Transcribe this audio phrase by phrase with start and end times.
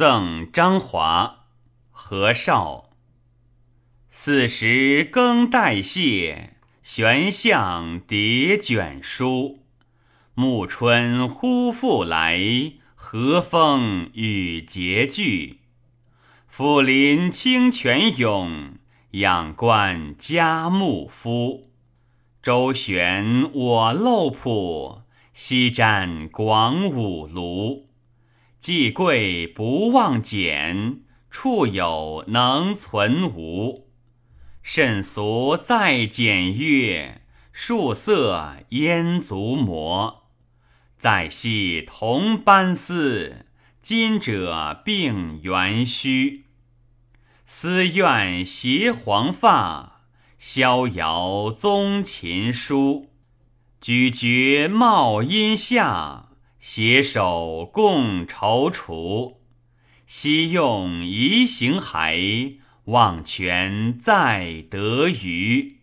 [0.00, 1.40] 赠张华，
[1.90, 2.88] 何少。
[4.08, 9.58] 四时更代谢，悬象叠卷书。
[10.32, 12.40] 暮春忽复来，
[12.94, 15.60] 和风雨节聚。
[16.50, 18.76] 抚临清泉涌，
[19.10, 21.68] 仰观嘉木夫。
[22.42, 25.02] 周旋我漏浦，
[25.34, 27.89] 西瞻广武庐。
[28.60, 33.88] 既贵不忘俭，处有能存无。
[34.62, 37.22] 甚俗再简约，
[37.52, 40.24] 数色焉足磨？
[40.98, 43.46] 再系同班丝，
[43.80, 46.44] 今者并元虚。
[47.46, 50.02] 思愿携黄发，
[50.38, 53.08] 逍遥宗琴书。
[53.80, 56.29] 举绝茂阴下。
[56.60, 59.36] 携手共踌躇，
[60.06, 65.79] 昔用移形骸，忘泉再得鱼。